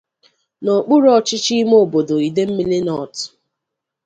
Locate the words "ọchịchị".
1.17-1.53